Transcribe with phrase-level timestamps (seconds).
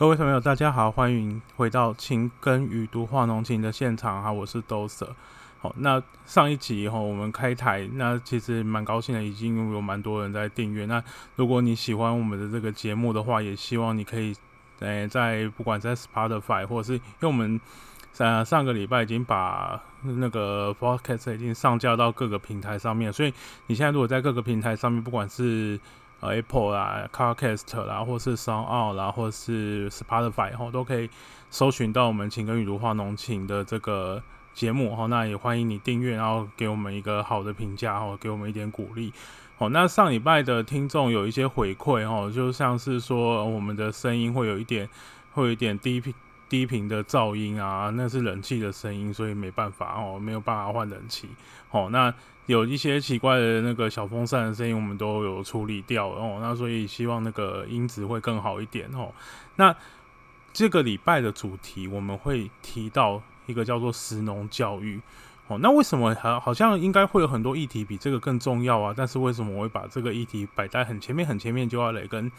[0.00, 5.06] 各位朋友，大家好，欢迎回到情根与读画浓情的现场哈，我是 Dose。
[5.60, 10.86] 好，那上一集哈，我们开台，那其实蛮高兴的，已经有蛮多人在订阅。
[10.86, 11.04] 那
[11.36, 14.34] 如果你喜欢我们的这个节目的话，也希望你可以，
[14.78, 17.60] 诶，在不管在 Spotify 或者是因为我们
[18.16, 23.34] 呃上个礼拜已经把那个 Podcast 已经上架到各个平台上面，所以
[23.66, 25.78] 你现在如果在各个平台上面，不管是
[26.20, 31.08] 呃，Apple 啦，Carcast 啦，或是 Sound 啦，或是 Spotify 哈，都可以
[31.50, 34.22] 搜寻到我们情歌雨如画浓情的这个
[34.52, 35.06] 节目哈。
[35.06, 39.12] 那也欢迎你订阅，然后给我们一个好的评价哈，给我们一点鼓励。
[39.58, 44.88] 哦，那上礼拜的听众有一些回馈哦，就像是说我们的声音会有一点，
[45.32, 46.14] 会有一点低频。
[46.50, 51.28] 低频的噪音啊，那是冷气的声音，所以没办法哦，没有办法换冷气。
[51.70, 52.12] 哦，那
[52.46, 56.38] 有一些奇怪的那个小风扇的声音，我们都有处理掉哦。
[56.40, 59.12] 那所以希望那个音质会更好一点哦。
[59.56, 59.74] 那
[60.52, 65.00] 这个礼拜的主题我们会提到一个叫做食农教育。
[65.46, 68.94] 哦，那为什么好好像应该会有很多议题比这个更重要啊？
[68.96, 72.30] 但是为什么我会把这个议题摆在很前面、很前面就要来跟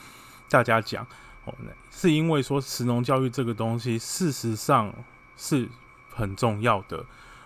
[0.49, 1.05] 大家讲？
[1.43, 1.53] 哦，
[1.89, 4.93] 是因为说，实农教育这个东西，事实上
[5.35, 5.67] 是
[6.09, 7.05] 很重要的。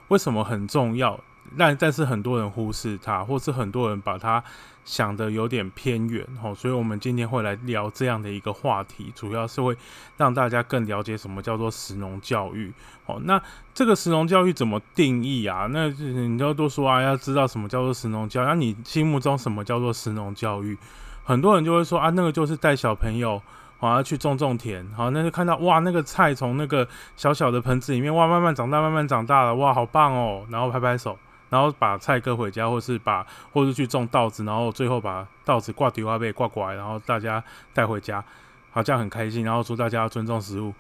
[0.10, 1.20] 为什么很重要？
[1.58, 4.44] 但但是很多人忽视它，或是很多人把它
[4.84, 6.26] 想的有点偏远。
[6.44, 9.76] 哦，所以我们今天会来聊这样的一个话题，主要是会
[10.18, 12.74] 让大家更了解什么叫做实农教育。
[13.06, 13.42] 哦，那
[13.74, 15.68] 这个实农教育怎么定义啊？
[15.72, 18.44] 那你要都说啊，要知道什么叫做实农教。
[18.46, 20.78] 那你心目中什么叫做实农教育？
[21.24, 23.42] 很多人就会说啊，那个就是带小朋友。
[23.78, 26.88] 好，要去种种田，好，那就看到哇，那个菜从那个
[27.18, 30.46] 小小的盆子里面哇，慢慢长大，慢慢长大了，哇，好棒哦！
[30.50, 37.44] 然后拍拍手，然后把菜割回家，或是把，或是去种稻子，然后最后把稻子挂地花被挂过来，然后大家
[37.74, 38.24] 带回家，
[38.72, 40.74] 好像很开心，然后说大家要尊重食物。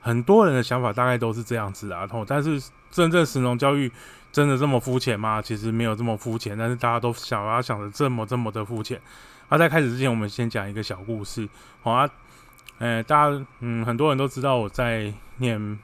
[0.00, 3.90] 很多人的想法大概都是这样子啊，然后，但是真正食农教育
[4.30, 5.42] 真的这么肤浅吗？
[5.42, 9.00] 其实没有这么肤浅，但是大家都想啊想的这么这么的肤浅。
[9.48, 11.48] 啊，在开始之前，我们先讲一个小故事，
[11.82, 12.08] 好啊。
[12.78, 15.78] 诶，大家嗯，很多人都知道我在念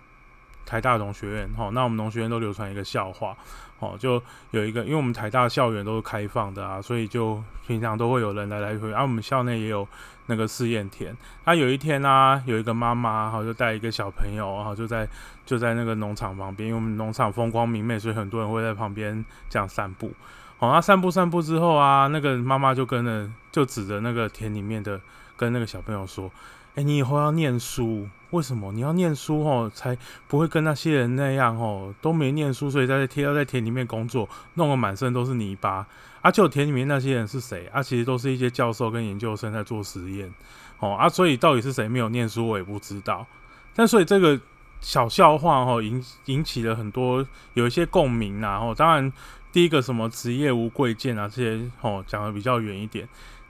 [0.66, 3.34] 台大农学院，好，那我们农学院都流传一个笑话，
[3.82, 4.22] 哦，就
[4.52, 9.86] 有一个，因为我们台大校园都是开放的啊，所以就平常都会有人来来回，啊，我们校内也有
[10.26, 15.08] 那个试验田，啊，有一天呢，有一个妈妈，哈，就带一个小朋友，然后就在
[15.44, 20.12] 就在那个农场旁边，因为我们农场风光明媚，所以很多人会在旁边这样散步，
[20.58, 25.00] 好，那散步散步之后啊，那个妈妈就跟着就指着那个田里面的，
[25.36, 26.30] 跟那个小朋友说。
[26.74, 29.70] 哎，你以后要念书，为什么你要念书哦？
[29.74, 35.86] 才不会跟那些人那样哦，都没念书，所以在贴要在田里面工作，弄得满身都是泥巴。
[36.22, 37.66] 啊，就田里面那些人是谁？
[37.72, 40.32] 啊，其实都是一些教授跟研究生在做实验。
[40.78, 43.26] 哦，啊，所以到底是谁没有念书，我也不知道。
[43.74, 44.40] 但所以这个
[44.80, 48.58] 小笑话哦，引引起了很多有一些共鸣呐。
[48.62, 49.12] 哦，当然
[49.52, 53.06] 第一个什么职业无贵贱啊，这些哦讲的比较远一点。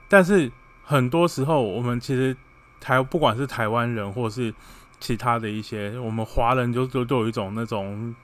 [0.09, 0.51] 但是
[0.83, 2.37] 很多时候我们其实。
[2.83, 4.53] 台不管是台湾人或是
[4.99, 8.15] 其他的一些，我们华人就都都有一种那种，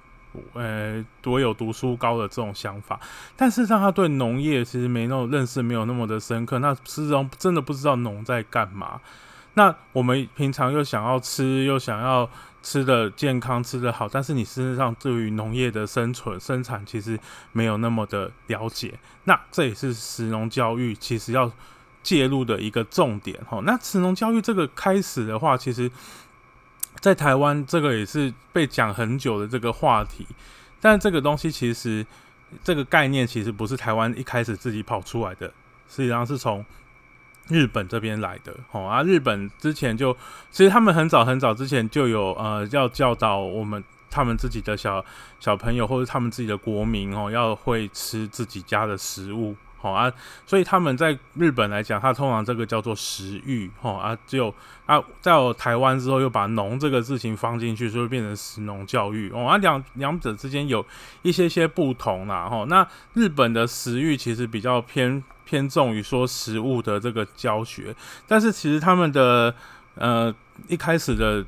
[0.53, 2.99] 呃，多有读书高的这种想法，
[3.37, 9.01] 但是让他对农业其实没那种认识，没有那么的深刻，那事实上真的不知道农在干嘛。
[9.55, 12.29] 那我们平常又想要吃，又想要
[12.63, 17.19] 吃的健康，吃的好，但是你事实上对于农业的生存生产其实
[17.53, 21.51] 没有那么的了解，那这也是食农教育其实要。
[22.03, 25.91] 介入的一个重点哈，那慈农教育这个开始的话，其实，
[27.01, 30.27] 在台湾这个也是被讲很久的这个话题，
[30.81, 32.07] 但这个东西其实
[32.65, 35.49] 这个概念其实不是台湾一开始自己跑出来的，
[35.89, 36.65] 实际上是从
[37.49, 40.17] 日本这边来的哦啊，日本之前就
[40.51, 45.05] 其实他们很早很早之前就有呃要教导我们他们自己的小
[45.41, 49.55] 小朋友或者他们自己的国民哦，要会吃自己家的食物。
[49.81, 50.12] 好啊，
[50.44, 54.53] 所以他们在日本来讲，他通常这个叫做食育，哈啊，就
[54.87, 60.85] 啊，在台湾之后又把农这个事情放进去，所以变成食农教育哦啊，两两者之间有
[61.23, 62.64] 一些些不同啦，哈。
[62.69, 67.94] 那日本的食育其实比较偏偏重于说食物的这个教学，
[68.26, 69.55] 但是其实他们的
[69.94, 70.35] 呃
[70.67, 71.44] 一开始的。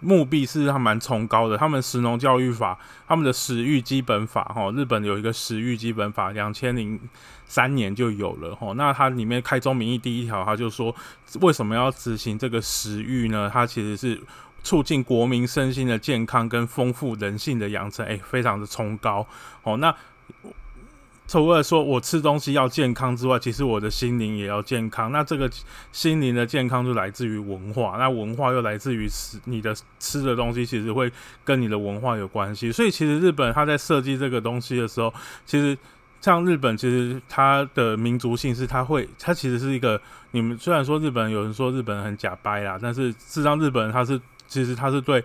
[0.00, 6.98] 目的是还蛮崇高的，他们食农教育法，他们的食育基本法，哈，日本有一个食育基本法，两千零
[7.46, 10.94] 三年就有了，哈，那它里面开宗明义第一条，他就说
[11.40, 13.50] 为什么要执行这个食育呢？
[13.52, 14.20] 它其实是
[14.62, 19.26] 促进国民身心的健康跟丰富人性的养成，哎，非常的崇高，
[19.62, 19.94] 哦，那
[21.28, 25.12] 除了说我吃东西要健康之外，其实我的心灵也要健康。
[25.12, 25.48] 那这个
[25.92, 31.12] 心灵的健康就来自于文化，那文化又来自于吃你的吃的东西，其实会
[31.44, 32.72] 跟你的文化有关系。
[32.72, 35.12] 所以其实日本他在设计这个东西的时候，
[35.44, 35.76] 其实
[36.22, 45.22] 像日本，其实它的民族性是它会，它其实是一个你们虽然说日本有人说日本很假掰啦，但是事实上日本人他是其实他是对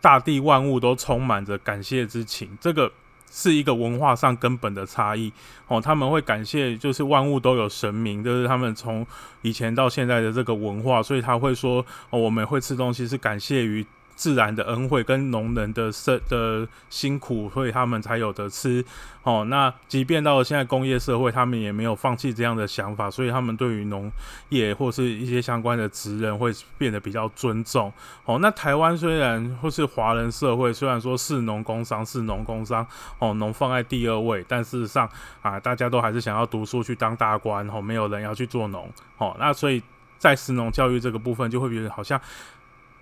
[0.00, 2.90] 大地万物都充满着感谢之情，这个。
[3.30, 5.32] 是一个文化上根本的差异
[5.66, 9.06] 哦，他们会感谢，就是万物都有神明，就是他们从
[9.42, 13.86] 以前到现在的这个文化，所以他会说，哦，我们会吃东西是感谢于。
[14.18, 18.84] 自然的恩惠跟农人的生的辛苦，所以他们才有的吃
[19.22, 19.44] 哦。
[19.44, 24.10] 那即便到了现在工业社会，他们也没有放弃这样的想法，所以他们对于农
[24.48, 27.92] 业或是一些相关的职人会变得比较尊重
[28.24, 28.40] 哦。
[28.42, 32.84] 那台湾虽然或是华人社会，虽然说是农工商是农工商
[33.20, 35.08] 哦，农放在第二位，但事实上
[35.42, 39.36] 啊，大家都还是想要读书去当大官哦，没有人要去做农哦。
[39.38, 39.80] 那所以
[40.18, 42.20] 在实农教育这个部分，就会觉得好像。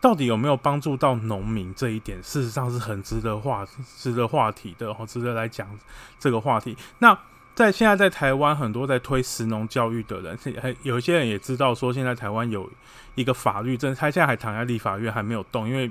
[0.07, 3.67] 到底有没有帮助到农民这一点，事实上是很值得话
[3.97, 5.69] 值得话题的，哦，值得来讲
[6.17, 6.77] 这个话题。
[7.01, 7.19] 那
[7.57, 12.71] 在现在在台湾，很多在推实农教育的人，还有一些人也知道说，现在台湾有
[13.17, 15.91] 一个法律正，他现在还躺在立法院还没有动，因为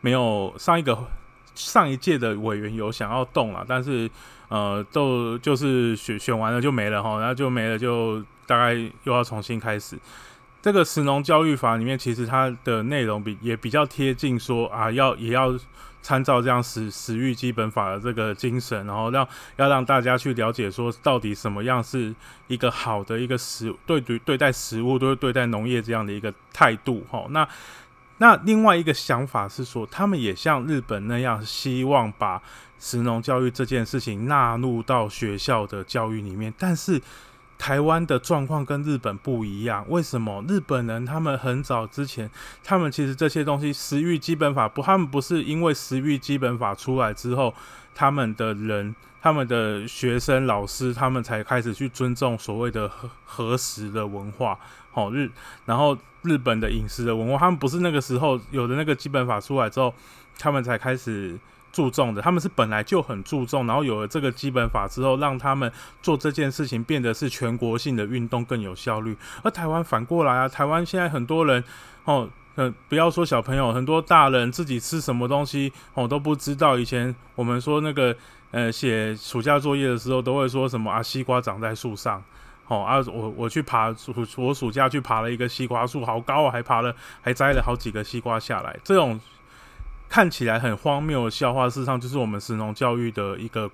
[0.00, 0.96] 没有上一个
[1.56, 4.08] 上一届的委员有想要动了，但是
[4.46, 9.98] 呃，都就是选选完了就没了哈，然后就没了，就大概又要重新开始。
[10.66, 15.56] 这个食农教育法里面，其实它的内容比也比较贴近，说啊，要也要
[16.02, 19.24] 参照这样食食育基本法的这个精神，然后让
[19.54, 22.12] 要让大家去了解说，到底什么样是
[22.48, 27.24] 一个好的一个食对对对待食物，都是对待农业这样的一个态度哈。
[27.30, 27.48] 那
[28.18, 32.42] 那另外一个想法是说，他们也像日本那样，希望把
[32.80, 37.00] 食农教育这件事情纳入到学校的教育里面，但是。
[37.58, 40.44] 台湾的状况跟日本不一样，为什么？
[40.46, 42.30] 日本人他们很早之前，
[42.62, 47.54] 他们其实这些东西食欲基本法不，他们不是因为食欲基本法出来之后，
[47.94, 54.58] 他们的人、他们的学生、老师，他们才开始去尊重所谓的和和食的文化。
[54.92, 55.30] 好日，
[55.64, 59.92] 然后日本的饮食的文化，他们不是那个时候有的那个基本法出来之后，
[60.38, 61.38] 他们才开始。
[61.76, 65.70] 注重的，他们是本来就很注重，然后有了这个基本法之后，让他们
[66.00, 69.14] 做这件事情变得是全国性的运动更有效率。
[69.42, 71.62] 而台湾反过来啊，台湾现在很多人
[72.04, 76.78] 哦，呃，不要说小朋友，很多大人自己吃什么东西哦都不知道。
[76.78, 78.16] 以前我们说那个
[78.52, 82.24] 呃写暑假作业的时候，都会说什么啊，西瓜长在树上，
[82.68, 89.20] 哦啊，我我去爬暑我暑假去爬了一个西瓜树，好高啊，还爬了还摘了好几个西瓜下来，这种。
[90.08, 93.70] 看起来很荒谬的笑话，事实上就是我们神农教育的一个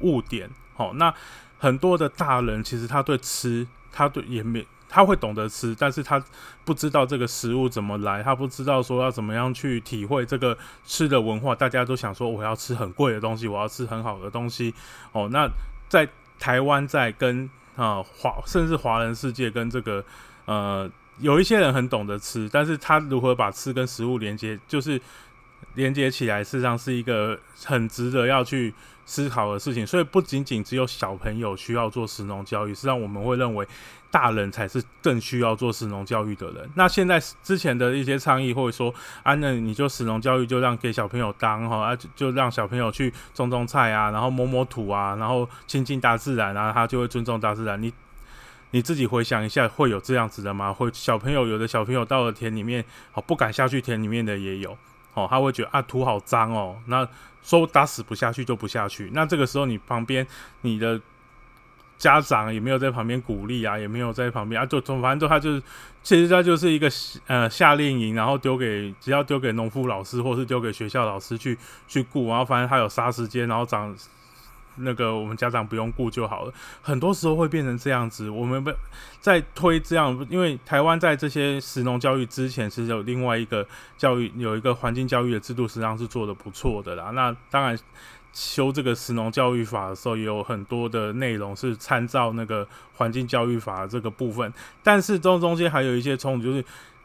[0.00, 0.48] 误点。
[0.74, 1.12] 好，那
[1.58, 6.22] 很多的大人其实他对吃，他对也没他会懂得吃，但是他
[6.64, 11.54] 不知道这个食物怎么来，他不知道说要怎么样去体会这个吃的文化。
[11.54, 14.72] 大家都想说我要吃很贵的东西，我要吃很好的东西。
[15.12, 15.48] 哦，那
[15.88, 16.08] 在
[16.38, 20.02] 台湾在跟啊华甚至华人世界跟这个
[20.46, 25.00] 呃有一些人很懂得吃，但是他如何把吃跟食物连接，就是。
[25.74, 28.72] 连接起来，事实上是一个很值得要去
[29.06, 29.86] 思考的事情。
[29.86, 33.66] 所以，不仅仅只有小朋友需要做食农教育，实际上我们会认为
[34.10, 36.68] 大人才是更需要做食农教育的人。
[36.74, 47.80] 那现在之前的一些倡议，或者说啊，那你就食农教育就让给小朋友当哈啊，就让小朋友去种种菜啊，然后摸摸土啊，然后亲近大自然啊，他就会尊重大自然。
[47.82, 47.90] 你
[48.72, 50.72] 你自己回想一下，会有这样子的吗？
[50.72, 54.76] 会小朋友有的小朋友到了田里面，哦，不敢下去田里面的也有。
[55.14, 57.06] 哦，他会觉得啊土好脏哦，那
[57.42, 59.10] 说打死不下去就不下去。
[59.12, 60.26] 那这个时候你旁边
[60.62, 61.00] 你的
[61.98, 65.62] 家长也没有在旁边鼓励啊，也没有在旁边啊，就总反正就他就是，
[66.02, 66.90] 其实他就是一个
[67.26, 73.94] 呃夏令营，然后丢给只要丢给农夫老师或是丢给学校老师去去顾，然后反正他有杀时间，然后长。
[74.76, 78.28] 那个我们家长不用顾就好了，很多时候会变成这样子。
[78.30, 78.72] 我们不
[79.20, 87.10] 在推这样，因为台湾在这些实农教育之前是有另外一个教育，有一个环境教育的制度，实际上是做的不错的啦。
[87.10, 87.78] 那当然
[88.32, 94.52] 修这个实农教育法的时候，也有很多的内容是参照那个环境教育法这个部分，
[94.82, 96.64] 但是中中间还有一些冲突，就是。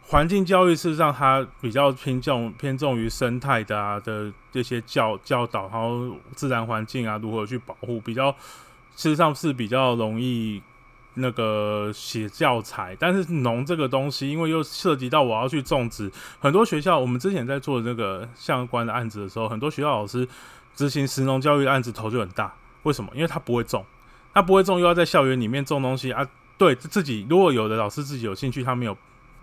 [0.09, 8.31] 环境教育事实上，它比较偏重偏重于生态的啊的这些教教导，然后自然环境啊如何去保护，比较
[8.95, 10.61] 事实上是比较容易
[11.15, 12.95] 那个写教材。
[12.97, 16.09] 但是农这个东西，因为又涉及到我要去种植，
[16.39, 20.25] 很多学校我们之前在做这个相关的案子的时候，很多学校老师
[20.73, 22.53] 执行实农教育案子头就很大。
[22.83, 23.11] 为什么？
[23.13, 23.83] 因为他不会种。
[24.33, 26.25] 他不会种又要在校园里面种东西啊？
[26.57, 28.97] 对自己，如果有的老师自己有兴趣，他没有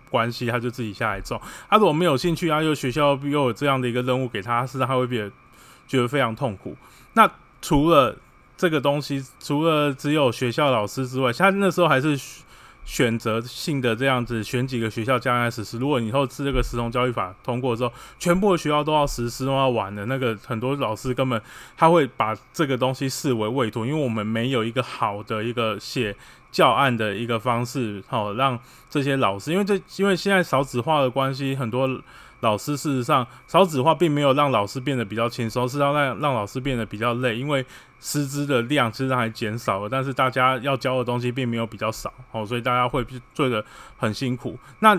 [0.09, 1.39] 关系，他就自己下来种。
[1.69, 5.31] 他如果没有兴趣啊，又学校又有这样的一个任务给他，是他会变
[5.87, 6.75] 觉得非常痛苦。
[7.13, 7.29] 那
[7.61, 8.15] 除了
[8.57, 12.19] 这个东西，除了只有学校老师之外，他那时候还是。
[12.85, 15.77] 选择性的这样子选几个学校将来实施。
[15.77, 21.41] 如果以后是这个时钟教育法通过之后，全部的学校都要实施，都要玩的，那个很多老师根本
[21.75, 26.15] 他会把这个东西视为畏途，因为我们没有一个好的一个写
[26.51, 28.57] 教案的一个方式，好让
[28.89, 32.01] 这些老师，因为这因为现在少子化的关系，很多。
[32.45, 37.65] 老师事实上少子化并没有让老师变得比较轻松，是要让让老师变得比较累，因为
[37.99, 43.65] 师资的量其实还减少了，但是大家要教的东西并没有比较少哦，所以大家会做的
[43.97, 44.55] 很辛苦。
[44.81, 44.95] 那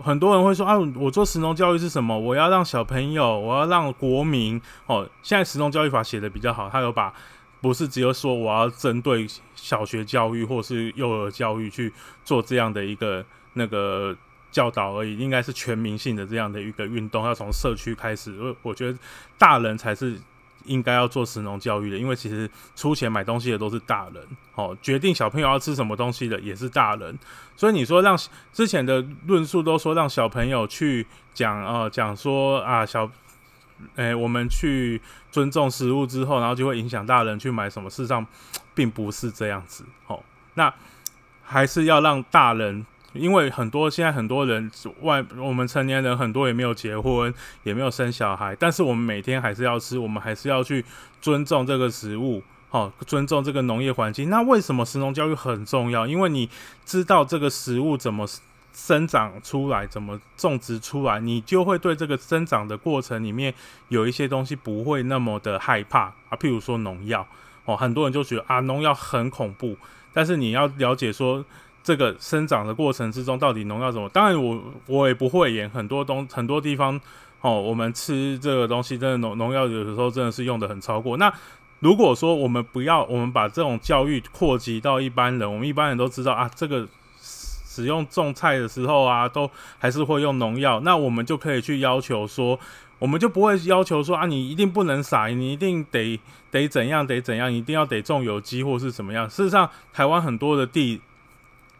[0.00, 2.16] 很多人会说啊，我做实农教育是什么？
[2.16, 5.04] 我要让小朋友，我要让国民哦。
[5.20, 7.12] 现在实农教育法写的比较好，他有把
[7.60, 11.92] 不是只有说我要针对小学教育或是幼儿教育去
[12.24, 13.24] 做这样的一个
[13.54, 14.16] 那个。
[14.54, 18.32] 教导而已，应该是全民性的这样的一个运动，要从社区开始。
[18.40, 18.96] 我我觉得
[19.36, 20.16] 大人才是
[20.64, 27.18] 应该要做食农教育的，因为其实出钱买东西的都是大人，哦，决定小朋友要吃什么东西的也是大人。
[27.56, 28.16] 所以你说让
[28.52, 33.10] 之前的论述都说让小朋友去讲，呃，讲说啊，小，
[33.96, 37.90] 诶，我们去尊重食物之后，然后就会影响大人去买什么？
[37.90, 38.24] 事实上
[38.72, 40.22] 并不是这样子，哦，
[40.54, 40.72] 那
[41.42, 42.86] 还是要让大人。
[43.14, 44.68] 因为很多现在很多人
[45.02, 50.84] 外，我们成年人很多也没有结婚，也没有生小孩，但是我们每天还是要吃，我们还是要去
[51.20, 54.28] 尊重这个食物，好，尊重这个农业环境。
[54.28, 56.08] 那为什么食农教育很重要？
[56.08, 56.50] 因为你
[56.84, 58.26] 知道这个食物怎么
[58.72, 63.54] 生长出来，怎么种植出来，你就会对这个生长的过程里面
[63.88, 66.36] 有一些东西不会那么的害怕啊。
[66.36, 67.24] 譬如说农药，
[67.64, 69.76] 哦，很多人就觉得啊，农药很恐怖，
[70.12, 71.44] 但是你要了解说。
[71.84, 74.08] 这个生长的过程之中，到底农药怎么？
[74.08, 76.98] 当然，我我也不会演很多东很多地方
[77.42, 77.60] 哦。
[77.60, 81.18] 我们吃这个东西，真的农农药有的时候真的是用的很超过。
[81.18, 81.30] 那
[81.80, 86.88] 如果说我们不要，我们把这种教育扩及到一般人，我们一般人都知道啊，这个
[87.20, 90.80] 使用种菜的时候啊，都还是会用农药。
[90.80, 92.58] 那我们就可以去要求说，
[92.98, 96.18] 我们就不会要求说啊，你一定不能撒，你一定得
[96.50, 99.28] 得怎样得怎样，一定要得种有机或是怎么样。
[99.28, 101.02] 事实上，台湾很多的地。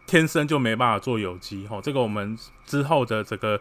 [0.07, 3.59] 天生就没办法做有机，哦，这个我们之后的这个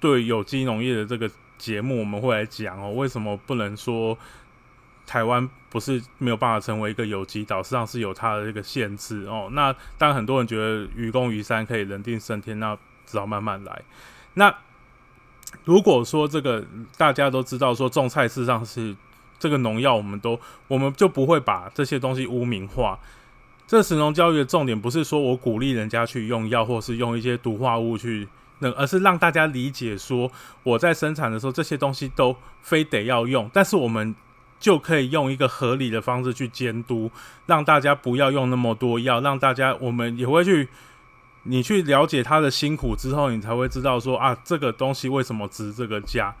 [0.00, 4.18] 对有机农业的这个节目，我们会来讲哦，为什么不能说
[5.06, 9.48] 台湾不是没有办法成为一个有机岛，实际上是有它的这个限制哦。
[9.52, 12.76] 那当然很多人觉得愚公移山可以人定胜天，那
[13.06, 13.82] 只好慢慢来。
[14.34, 14.52] 那
[15.64, 16.64] 如果说这个
[16.96, 18.94] 大家都知道说种菜事实上是
[19.38, 22.98] 这个农药，我们都我们就不会把这些东西污名化。
[23.66, 28.28] 这神农教育的重点不是说我鼓励人家去用药，或是用一些毒化物去
[28.60, 30.30] 那，而是让大家理解说
[30.62, 34.14] 我在生产的时候这些东西都非得要用，但是我们
[34.60, 37.10] 就可以用一个合理的方式去监督，
[37.46, 40.68] 让大家不要用那么多药，让大家我们也会去
[41.42, 46.34] 你去了解他的辛苦之后，你才会知道说啊这个东西为什么值这个价，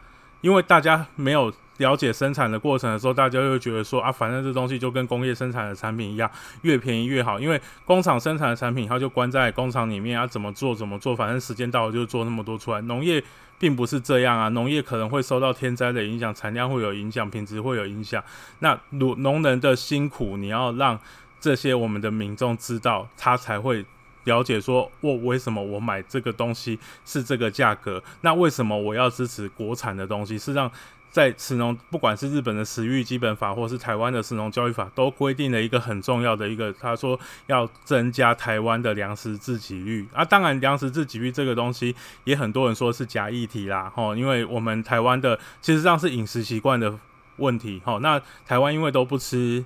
[0.46, 1.52] 因为大家没有。
[1.78, 6.30] 了解生产的过程的时候，大家就会觉得说啊，反正这东西就跟工业生产的产品一样，
[6.62, 7.38] 越便宜越好。
[7.38, 12.80] 因为工厂生产的产品，它就关在工厂里面啊，怎么做怎么做，反正时间到了就做那么多出来。
[12.80, 13.22] 农业
[13.58, 18.24] 并不是这样啊，农业可能会受到天灾的影响，产量会有影响，品质会有影响。
[18.60, 20.98] 那农农人的辛苦，你要让
[21.38, 23.84] 这些我们的民众知道，他才会
[24.26, 28.00] 了解说，我为什么我买这个东西是这个价格？
[28.20, 30.38] 那为什么我要支持国产的东西？
[30.38, 30.70] 是让
[31.10, 40.22] 在食农，不管是日本的食育基本法，或是台湾的食农教育法，都规定了一个很重要的一个，他说要增加台湾的粮食自给率啊。
[40.22, 46.92] 当然，粮食自给率这个东西，也很多人说是假议题啦，吼，因为我们台湾的其实上是饮食习惯的
[47.36, 48.00] 问题，吼。
[48.00, 49.64] 那台湾因为都不吃，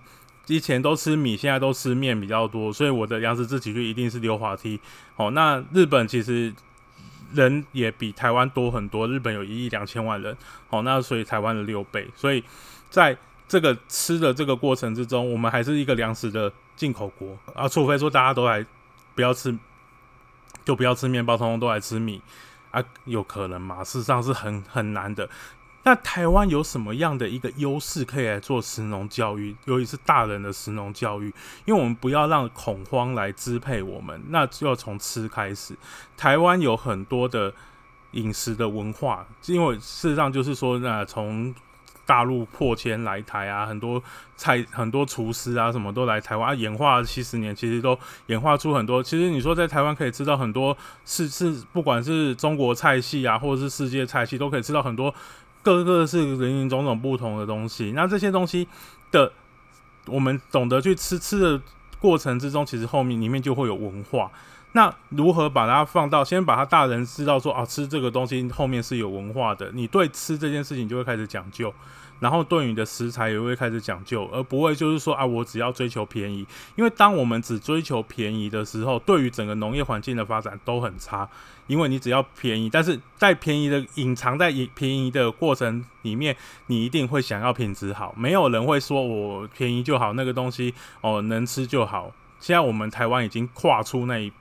[0.51, 4.79] 以前都吃米，现在都吃面比较多，所以我的粮食自给率一定是溜滑梯。
[5.17, 6.53] 哦，那日本其实。
[7.33, 10.37] 人也比台湾多很多，日本有一亿两千万人，
[10.69, 12.43] 好，那所以台湾的六倍，所以
[12.89, 13.17] 在
[13.47, 18.67] 这个吃的这个过程之中，我们还是一个粮食的进口国啊，除非说大家都来
[19.15, 19.57] 不要吃，
[20.65, 22.21] 就不要吃面包，通通都来吃米
[22.73, 23.85] 啊，有可能吗？
[23.85, 25.31] 事实上是很很难的。
[25.83, 31.33] 那台湾有什么样的一个优势可以来做食农教育，尤其是大人的食农教育？
[31.65, 35.75] 因为我们不要让恐慌来支配我们，那就要从吃开始。
[36.17, 37.53] 台湾有很多的
[38.13, 41.55] 饮食的文化，因为事实上就是说，那从
[42.05, 44.03] 大陆破千来台啊，很多
[44.37, 49.03] 菜很多厨师啊，什么都来台湾演化七十年，其实都演化出很多。
[49.03, 55.15] 其实你说在台湾可以吃到很多是是，不管是中国菜系啊，或者是世界菜系，都可以吃到很多
[55.63, 57.93] 各个是林林种种不同的东西。
[57.95, 58.67] 那这些东西
[59.11, 59.33] 的，
[60.07, 61.61] 我们懂得去吃吃的
[61.99, 64.31] 过程之中，其实后面里面就会有文化。
[64.73, 71.75] 那如何把它放到先把它大人知道说啊吃这个东西后面是有文化的，你对吃这件事情就会开始讲究，
[72.21, 76.47] 然后对你的食材也会开始讲究，而不会就是说啊我只要追求便宜，
[76.77, 81.29] 因为当我们只追求便宜的时候，对于整个农业环境的发展都很差，
[81.67, 86.37] 因为你只要便宜，但是在便宜的隐藏在便宜的过程里面，
[86.67, 92.13] 你一定会想要品质好，没有人会说我便宜就好，那个东西哦能吃就好。
[92.39, 94.33] 现在我们台湾已经跨出那一。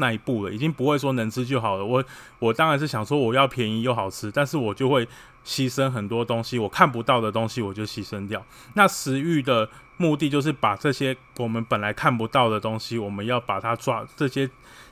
[0.00, 1.84] 那一步了，已经不会说能吃就好了。
[1.84, 2.04] 我
[2.38, 5.04] 我当然是想说我要便宜又好吃，但是我就会
[5.48, 8.44] 牺牲很多东西，我看不到的东西我就牺牲掉。
[8.74, 14.48] 那食欲的目的就是把这些我们本来看不到的东西，我们要把它抓这些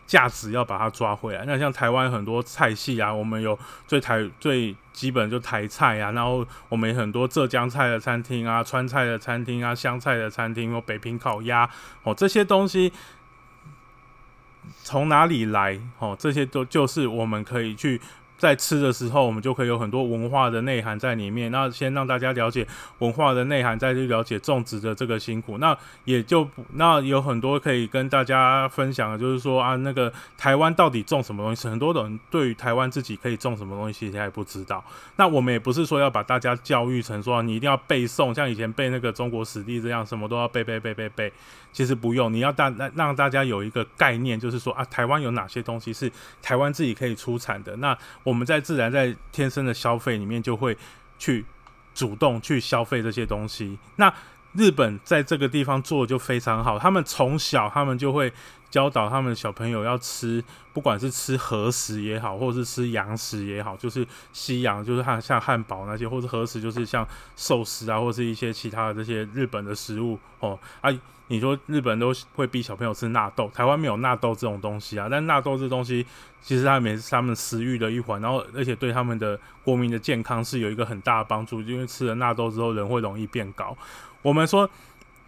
[0.07, 1.45] 价值要把它抓回来。
[1.45, 11.69] 那像台湾很多菜系啊，我们有最台最基本就台菜啊，然后我们很多浙江菜的餐厅啊，川菜的餐厅啊，湘菜的餐厅，有北平烤鸭
[12.03, 12.91] 哦，这些东西。
[14.83, 15.79] 从哪里来？
[15.99, 18.01] 哦，这些都就是我们可以去。
[18.39, 21.51] 在吃的时候，我们就可以有很多文化的内涵在里面。
[21.51, 22.67] 那先让大家了解
[22.99, 25.59] 文化的内涵，再去了解种植的这个辛苦。
[25.59, 31.69] 那也就那有很多可以跟大家分享的，就是说啊，那个台湾到底种什么东西？
[31.69, 34.85] 很多人对于台湾自己可以种什么东西，其实还不知道。
[35.17, 41.33] 那我们也不是说要把大家教育成说你一定要背诵，像以前背那个中国史地这样，什么都要背背背背背。
[41.73, 47.77] 其实不用，你要大让让大家有一个概念，就是说啊，台湾有哪些东西是台湾自己可以出产的。
[47.77, 50.77] 那我们在自然在天生的消费里面就会
[51.17, 51.45] 去
[51.95, 53.79] 主动去消费这些东西。
[53.95, 54.13] 那
[54.55, 58.33] 日本在这个地方做的就非常好，他们从小他们就会
[58.77, 70.91] 教导他们小朋友要吃，不管是吃和食也好，或是吃洋食也好，就是西洋就是汉像汉堡那些，或者和食就是像寿司啊，或是一些其他的这些日本的食物哦啊。
[71.29, 75.09] 你说日本都会逼小朋友吃纳豆，台湾没有纳豆这种东西啊。
[75.11, 76.07] 但纳豆这东西
[76.43, 83.75] 其实它也是他们食欲的一环，然后而且对他们的国民的健康是有一个很大的帮助，因为吃了纳豆之后人会容易变高。
[84.21, 84.69] 我们说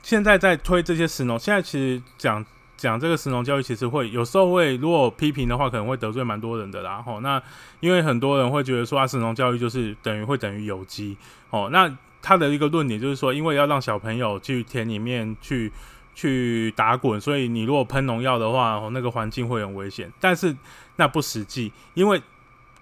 [0.02, 2.44] 现在在推这些食农，现在其实讲
[2.78, 7.02] 讲这个神农教育，其实会有时候会如果批评的话，可能会得罪蛮多人的啦。
[7.02, 7.42] 吼，那
[7.80, 11.18] 因为很多人会觉得说啊，神农教育就是等于会等于有机
[11.50, 11.94] 哦，那。
[12.20, 15.72] 他的一个论点就是说，因为要让小朋友去田里面去
[16.16, 20.12] 去打滚，所以你如果喷农药的话，那个环境会很危险。
[20.20, 20.54] 但是
[20.96, 22.20] 那不实际，因为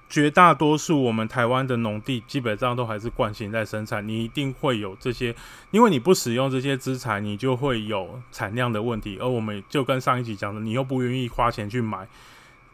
[0.09, 5.35] 绝大多数我们台湾的农地基本上都还是惯性在生产，你一定会有这些，
[5.71, 9.19] 因为你不使用这些资产，你就会有产量的问题。
[9.21, 12.07] 而我们就跟上一集讲的，你又不愿意花钱去买，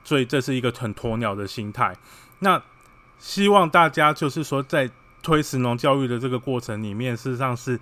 [0.05, 1.97] 所以这是一个很鸵鸟的心态。
[2.40, 2.62] 那
[3.18, 4.90] 希望大家就是说在。
[5.25, 7.79] 推食农教育的这个过程里面，事实上是，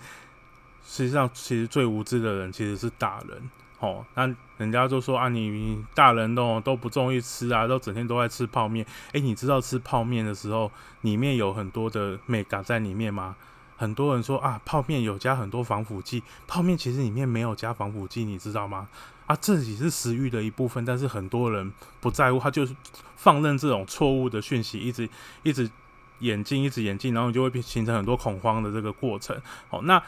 [0.86, 3.50] 实际上其实最无知的人其实是大人。
[3.80, 8.86] 哦，那人家就说啊，你大人都都不中意吃啊，都整天都在吃泡面。
[9.12, 13.34] 诶，你知道吃泡面的时候里面有很多的美感在里面吗？
[13.76, 18.86] 很多人说啊，泡面有加很多防腐剂，泡面其实里面没有加防腐剂，你知道吗？
[19.26, 22.76] 啊，这也是食欲的一部分，但是很多人不在乎，他就是
[23.16, 25.08] 放任这种错误的讯息，一直
[25.42, 25.70] 一直。
[26.20, 29.34] 眼镜一直眼镜，然后你就会形成很多恐慌的这个过程。
[29.70, 29.98] 哦，那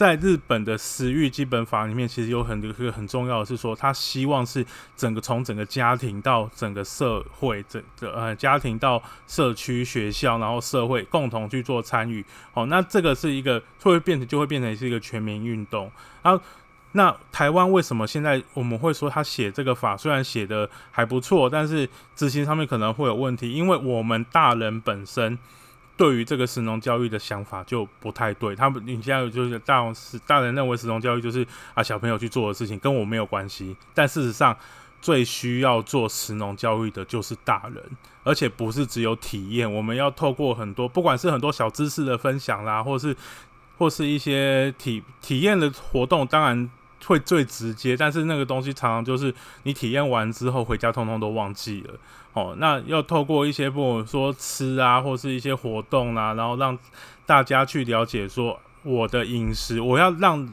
[0.00, 4.64] 在日本的食欲基本法里面，其实有很多个很重要的是说，他希望是
[4.96, 12.24] 整个从整个家庭到整个社会，整个呃家庭到社区、学校，然后社会共同去做参与。
[12.50, 15.92] 好，那这个是一个会变成就会变成是一个全民运动。
[16.22, 16.42] 然后。
[16.92, 23.52] 那台湾为什么现在我们会说他写这个法虽然写的还不错，但是执行上面可能会有问题？
[23.52, 25.38] 因为我们大人本身
[26.00, 28.56] 对于这个实农教育的想法就不太对。
[28.56, 33.76] 他们你现在就是大是大人认为实农教育就是啊小朋友去做的事情，跟我没有关系。
[33.92, 34.56] 但事实上，
[35.02, 37.84] 最需要做实农教育的就是大人，
[38.24, 39.70] 而且不是只有体验。
[39.70, 43.14] 我们要透过很多，不管是很多小知识的分享啦，或是
[43.76, 46.70] 或是一些体体验的活动，当然。
[47.06, 51.94] 会最直接，但是那个东西常常就是你体验完之后回家通通都忘记了。
[52.32, 56.78] 哦，那要透过一些不管说吃啊，或是一些活动啊，然后让
[57.26, 60.48] 大家去了解说我的饮食，我要让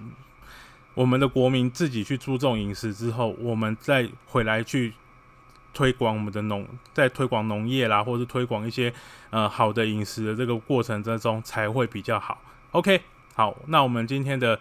[0.93, 4.93] 我们的国民自己去注重饮食之后，我们再回来去。
[5.73, 8.91] 推广我们的农，在推广农业啦，或是推广一些
[9.29, 12.41] 呃好的饮食的这个过程之中才会比较好。
[12.71, 12.99] OK，
[13.35, 14.59] 好，那我们今天的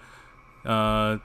[0.62, 1.18] 呃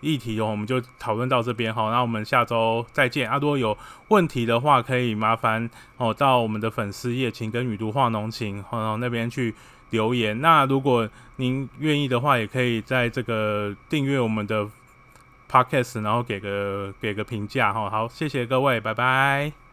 [0.00, 1.90] 议题哦，我们就讨论到这边哈。
[1.90, 3.38] 那我们下周再见啊！
[3.38, 3.76] 如果有
[4.08, 9.54] 问题的话，可以麻烦哦到我们的粉丝页“情跟雨读化浓情”哦那边去
[9.90, 10.40] 留言。
[10.40, 14.68] 那如果您愿意的话，也可以在这个订阅我们的
[15.50, 17.88] Podcast，然后给个给个评价哈。
[17.88, 19.67] 好，谢谢各位，拜拜。